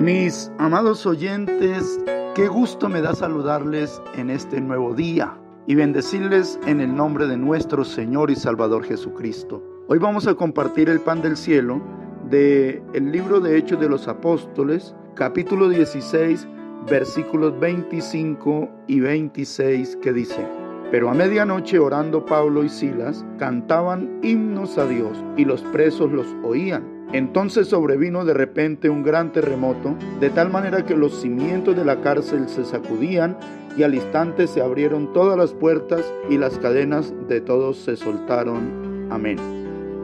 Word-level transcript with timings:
Mis 0.00 0.52
amados 0.58 1.04
oyentes, 1.06 1.98
qué 2.36 2.46
gusto 2.46 2.88
me 2.88 3.00
da 3.00 3.16
saludarles 3.16 4.00
en 4.14 4.30
este 4.30 4.60
nuevo 4.60 4.94
día 4.94 5.36
y 5.66 5.74
bendecirles 5.74 6.56
en 6.66 6.80
el 6.80 6.94
nombre 6.94 7.26
de 7.26 7.36
nuestro 7.36 7.84
Señor 7.84 8.30
y 8.30 8.36
Salvador 8.36 8.84
Jesucristo. 8.84 9.60
Hoy 9.88 9.98
vamos 9.98 10.28
a 10.28 10.36
compartir 10.36 10.88
el 10.88 11.00
pan 11.00 11.20
del 11.20 11.36
cielo 11.36 11.82
de 12.30 12.80
el 12.94 13.10
libro 13.10 13.40
de 13.40 13.58
Hechos 13.58 13.80
de 13.80 13.88
los 13.88 14.06
Apóstoles, 14.06 14.94
capítulo 15.16 15.68
16, 15.68 16.46
versículos 16.88 17.58
25 17.58 18.68
y 18.86 19.00
26 19.00 19.96
que 19.96 20.12
dice: 20.12 20.57
Pero 20.90 21.10
a 21.10 21.14
medianoche 21.14 21.78
orando 21.78 22.24
Pablo 22.24 22.64
y 22.64 22.68
Silas 22.68 23.24
cantaban 23.38 24.20
himnos 24.22 24.78
a 24.78 24.86
Dios 24.86 25.22
y 25.36 25.44
los 25.44 25.62
presos 25.62 26.10
los 26.10 26.26
oían. 26.42 27.06
Entonces 27.12 27.68
sobrevino 27.68 28.24
de 28.24 28.34
repente 28.34 28.88
un 28.88 29.02
gran 29.02 29.32
terremoto, 29.32 29.94
de 30.20 30.30
tal 30.30 30.50
manera 30.50 30.84
que 30.84 30.96
los 30.96 31.20
cimientos 31.20 31.76
de 31.76 31.84
la 31.84 32.00
cárcel 32.00 32.48
se 32.48 32.64
sacudían 32.64 33.36
y 33.76 33.82
al 33.82 33.94
instante 33.94 34.46
se 34.46 34.60
abrieron 34.60 35.12
todas 35.12 35.38
las 35.38 35.52
puertas 35.52 36.02
y 36.28 36.36
las 36.36 36.58
cadenas 36.58 37.14
de 37.28 37.40
todos 37.40 37.78
se 37.78 37.96
soltaron. 37.96 39.08
Amén. 39.10 39.38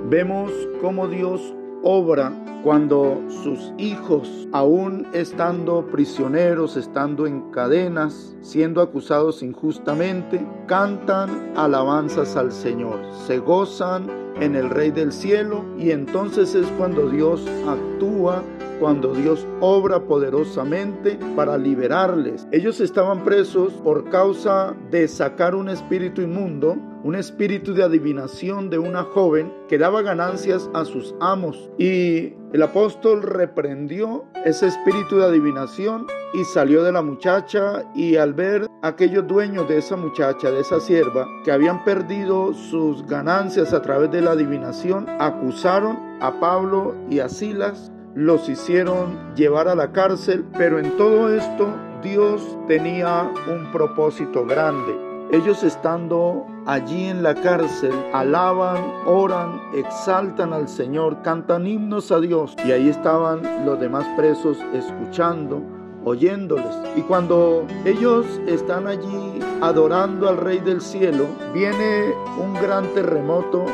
Vemos 0.09 0.51
cómo 0.81 1.09
Dios 1.09 1.55
obra 1.83 2.33
cuando 2.65 3.23
sus 3.29 3.75
hijos, 3.77 4.49
aún 4.53 5.07
estando 5.13 5.87
prisioneros, 5.87 6.79
estando 6.79 7.27
en 7.27 7.51
cadenas, 7.51 8.35
siendo 8.41 8.81
acusados 8.81 9.43
injustamente, 9.43 10.45
cantan 10.67 11.53
alabanzas 11.57 12.37
al 12.37 12.53
Señor, 12.53 12.99
se 13.27 13.39
gozan 13.39 14.11
en 14.41 14.57
el 14.57 14.71
Rey 14.71 14.91
del 14.91 15.13
Cielo 15.13 15.63
y 15.79 15.91
entonces 15.91 16.55
es 16.55 16.67
cuando 16.79 17.11
Dios 17.11 17.47
actúa 17.69 18.43
cuando 18.81 19.15
Dios 19.15 19.47
obra 19.61 20.05
poderosamente 20.05 21.19
para 21.37 21.59
liberarles. 21.59 22.47
Ellos 22.53 22.81
estaban 22.81 23.25
presos 23.25 23.73
por 23.75 24.09
causa 24.11 24.75
de 24.91 25.09
sacar 25.09 25.55
un 25.55 25.69
espíritu 25.69 26.23
inmundo, 26.23 26.77
un 27.03 27.15
espíritu 27.15 27.75
de 27.75 27.83
adivinación 27.83 28.71
de 28.71 28.79
una 28.79 29.03
joven 29.03 29.53
que 29.69 29.79
daba 29.79 30.03
ganancias 30.03 30.71
a 30.75 30.85
sus 30.85 31.15
amos. 31.21 31.71
Y 31.79 32.35
el 32.53 32.63
apóstol 32.63 33.23
reprendió 33.23 34.25
ese 34.45 34.69
espíritu 34.69 35.19
de 35.19 35.25
adivinación 35.25 36.07
y 36.35 36.45
salió 36.45 36.83
de 36.83 36.93
la 36.93 37.03
muchacha 37.03 37.85
y 37.95 38.17
al 38.17 38.35
ver 38.35 38.67
aquellos 38.83 39.27
dueños 39.27 39.69
de 39.69 39.79
esa 39.79 39.97
muchacha, 39.97 40.51
de 40.51 40.61
esa 40.61 40.81
sierva, 40.81 41.27
que 41.45 41.53
habían 41.53 41.85
perdido 41.85 42.53
sus 42.53 43.07
ganancias 43.07 43.73
a 43.73 43.83
través 43.83 44.11
de 44.11 44.21
la 44.21 44.33
adivinación, 44.33 45.07
acusaron 45.21 45.97
a 46.21 46.41
Pablo 46.41 46.95
y 47.09 47.21
a 47.21 47.29
Silas 47.29 47.93
los 48.15 48.49
hicieron 48.49 49.35
llevar 49.35 49.69
a 49.69 49.75
la 49.75 49.91
cárcel, 49.91 50.45
pero 50.57 50.79
en 50.79 50.97
todo 50.97 51.35
esto 51.35 51.69
Dios 52.03 52.57
tenía 52.69 53.31
un 53.49 53.73
propósito 53.73 54.47
grande. 54.47 54.95
Ellos 55.33 55.65
estando 55.65 56.47
allí 56.67 57.07
en 57.07 57.23
la 57.23 57.35
cárcel, 57.35 57.93
alaban, 58.13 58.77
oran, 59.05 59.61
exaltan 59.75 60.53
al 60.53 60.69
Señor, 60.69 61.23
cantan 61.23 61.67
himnos 61.67 62.13
a 62.13 62.21
Dios. 62.21 62.55
Y 62.65 62.71
ahí 62.71 62.89
estaban 62.89 63.67
los 63.67 63.81
demás 63.81 64.07
presos 64.17 64.59
escuchando, 64.73 65.63
oyéndoles. 66.05 66.77
Y 66.95 67.01
cuando 67.01 67.67
ellos 67.85 68.27
están 68.47 68.87
allí 68.87 69.41
adorando 69.61 70.29
al 70.29 70.37
Rey 70.37 70.61
del 70.61 70.83
Cielo, 70.83 71.27
viene 71.53 72.15
un 72.39 72.55
gran 72.55 72.87
terremoto, 72.95 73.65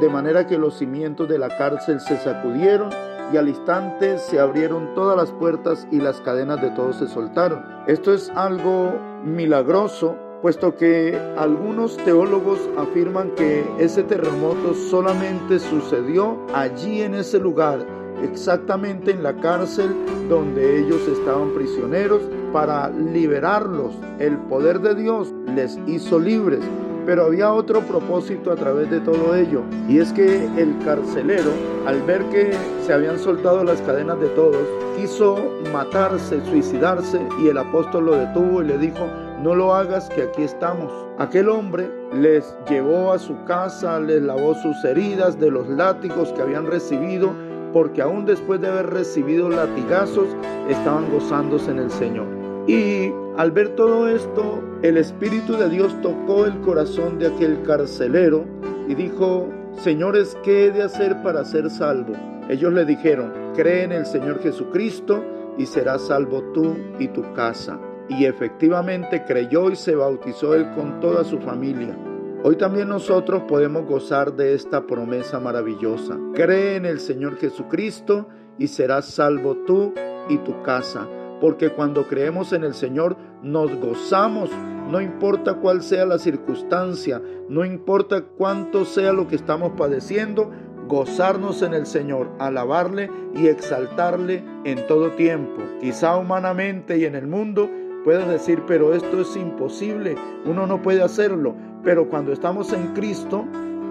de 0.00 0.08
manera 0.08 0.46
que 0.46 0.58
los 0.58 0.78
cimientos 0.78 1.28
de 1.28 1.38
la 1.38 1.48
cárcel 1.48 1.98
se 2.00 2.16
sacudieron 2.18 2.90
y 3.32 3.36
al 3.36 3.48
instante 3.48 4.18
se 4.18 4.40
abrieron 4.40 4.94
todas 4.94 5.16
las 5.16 5.30
puertas 5.32 5.86
y 5.90 5.98
las 5.98 6.20
cadenas 6.20 6.60
de 6.60 6.70
todos 6.70 6.96
se 6.96 7.08
soltaron. 7.08 7.64
Esto 7.86 8.12
es 8.12 8.30
algo 8.30 8.94
milagroso, 9.24 10.16
puesto 10.42 10.74
que 10.76 11.18
algunos 11.36 11.96
teólogos 11.98 12.58
afirman 12.78 13.30
que 13.32 13.64
ese 13.78 14.02
terremoto 14.02 14.74
solamente 14.74 15.58
sucedió 15.58 16.38
allí 16.54 17.02
en 17.02 17.14
ese 17.14 17.38
lugar, 17.38 17.84
exactamente 18.22 19.10
en 19.10 19.22
la 19.22 19.34
cárcel 19.36 19.94
donde 20.28 20.80
ellos 20.80 21.06
estaban 21.08 21.52
prisioneros, 21.54 22.22
para 22.52 22.90
liberarlos. 22.90 23.94
El 24.18 24.36
poder 24.38 24.80
de 24.80 24.94
Dios 24.94 25.32
les 25.54 25.78
hizo 25.86 26.18
libres. 26.18 26.60
Pero 27.08 27.24
había 27.24 27.50
otro 27.50 27.80
propósito 27.80 28.52
a 28.52 28.54
través 28.54 28.90
de 28.90 29.00
todo 29.00 29.34
ello, 29.34 29.62
y 29.88 29.98
es 29.98 30.12
que 30.12 30.44
el 30.58 30.76
carcelero, 30.84 31.52
al 31.86 32.02
ver 32.02 32.22
que 32.24 32.50
se 32.84 32.92
habían 32.92 33.18
soltado 33.18 33.64
las 33.64 33.80
cadenas 33.80 34.20
de 34.20 34.26
todos, 34.28 34.62
quiso 34.94 35.38
matarse, 35.72 36.44
suicidarse, 36.44 37.18
y 37.42 37.48
el 37.48 37.56
apóstol 37.56 38.04
lo 38.04 38.14
detuvo 38.14 38.60
y 38.60 38.66
le 38.66 38.76
dijo, 38.76 39.06
no 39.42 39.54
lo 39.54 39.74
hagas 39.74 40.10
que 40.10 40.24
aquí 40.24 40.42
estamos. 40.42 40.92
Aquel 41.18 41.48
hombre 41.48 41.90
les 42.12 42.54
llevó 42.68 43.14
a 43.14 43.18
su 43.18 43.42
casa, 43.44 43.98
les 44.00 44.20
lavó 44.20 44.54
sus 44.56 44.84
heridas 44.84 45.40
de 45.40 45.50
los 45.50 45.66
látigos 45.66 46.30
que 46.34 46.42
habían 46.42 46.66
recibido, 46.66 47.32
porque 47.72 48.02
aún 48.02 48.26
después 48.26 48.60
de 48.60 48.68
haber 48.68 48.90
recibido 48.90 49.48
latigazos, 49.48 50.28
estaban 50.68 51.10
gozándose 51.10 51.70
en 51.70 51.78
el 51.78 51.90
Señor. 51.90 52.26
Y 52.66 53.10
al 53.38 53.52
ver 53.52 53.76
todo 53.76 54.08
esto, 54.08 54.60
el 54.82 54.96
Espíritu 54.96 55.52
de 55.52 55.68
Dios 55.68 55.94
tocó 56.02 56.44
el 56.44 56.58
corazón 56.60 57.20
de 57.20 57.28
aquel 57.28 57.62
carcelero 57.62 58.44
y 58.88 58.96
dijo, 58.96 59.48
Señores, 59.74 60.36
¿qué 60.42 60.66
he 60.66 60.70
de 60.72 60.82
hacer 60.82 61.22
para 61.22 61.44
ser 61.44 61.70
salvo? 61.70 62.14
Ellos 62.48 62.72
le 62.72 62.84
dijeron, 62.84 63.32
cree 63.54 63.84
en 63.84 63.92
el 63.92 64.06
Señor 64.06 64.42
Jesucristo 64.42 65.24
y 65.56 65.66
serás 65.66 66.08
salvo 66.08 66.42
tú 66.52 66.74
y 66.98 67.06
tu 67.06 67.32
casa. 67.34 67.78
Y 68.08 68.24
efectivamente 68.24 69.22
creyó 69.24 69.70
y 69.70 69.76
se 69.76 69.94
bautizó 69.94 70.56
él 70.56 70.68
con 70.74 70.98
toda 70.98 71.22
su 71.22 71.38
familia. 71.38 71.96
Hoy 72.42 72.56
también 72.56 72.88
nosotros 72.88 73.44
podemos 73.46 73.86
gozar 73.86 74.34
de 74.34 74.54
esta 74.54 74.84
promesa 74.84 75.38
maravillosa. 75.38 76.18
Cree 76.34 76.74
en 76.74 76.86
el 76.86 76.98
Señor 76.98 77.36
Jesucristo 77.36 78.26
y 78.58 78.66
serás 78.66 79.04
salvo 79.04 79.58
tú 79.64 79.94
y 80.28 80.38
tu 80.38 80.60
casa 80.64 81.06
porque 81.40 81.70
cuando 81.70 82.06
creemos 82.06 82.52
en 82.52 82.64
el 82.64 82.74
Señor 82.74 83.16
nos 83.42 83.74
gozamos, 83.76 84.50
no 84.90 85.00
importa 85.00 85.54
cuál 85.54 85.82
sea 85.82 86.06
la 86.06 86.18
circunstancia, 86.18 87.22
no 87.48 87.64
importa 87.64 88.22
cuánto 88.22 88.84
sea 88.84 89.12
lo 89.12 89.28
que 89.28 89.36
estamos 89.36 89.72
padeciendo, 89.76 90.50
gozarnos 90.88 91.62
en 91.62 91.74
el 91.74 91.86
Señor, 91.86 92.30
alabarle 92.38 93.10
y 93.34 93.46
exaltarle 93.46 94.42
en 94.64 94.86
todo 94.86 95.10
tiempo. 95.10 95.62
Quizá 95.80 96.16
humanamente 96.16 96.98
y 96.98 97.04
en 97.04 97.14
el 97.14 97.26
mundo 97.26 97.70
puedas 98.04 98.28
decir, 98.28 98.62
pero 98.66 98.94
esto 98.94 99.20
es 99.20 99.36
imposible, 99.36 100.16
uno 100.46 100.66
no 100.66 100.80
puede 100.80 101.02
hacerlo, 101.02 101.54
pero 101.84 102.08
cuando 102.08 102.32
estamos 102.32 102.72
en 102.72 102.94
Cristo, 102.94 103.44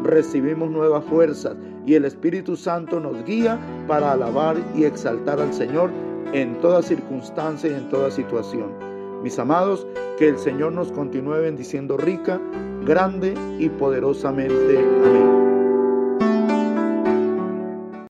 recibimos 0.03 0.69
nuevas 0.69 1.03
fuerzas 1.05 1.55
y 1.85 1.93
el 1.93 2.05
Espíritu 2.05 2.55
Santo 2.55 2.99
nos 2.99 3.23
guía 3.23 3.57
para 3.87 4.11
alabar 4.11 4.57
y 4.75 4.83
exaltar 4.83 5.39
al 5.39 5.53
Señor 5.53 5.91
en 6.33 6.59
toda 6.59 6.81
circunstancia 6.81 7.69
y 7.69 7.73
en 7.75 7.89
toda 7.89 8.11
situación. 8.11 8.96
Mis 9.27 9.39
amados, 9.39 9.85
que 10.17 10.29
el 10.29 10.39
Señor 10.39 10.71
nos 10.71 10.89
continúe 10.93 11.41
bendiciendo 11.41 11.97
rica, 11.97 12.39
grande 12.85 13.33
y 13.59 13.67
poderosamente. 13.67 14.79
Amén. 14.79 15.46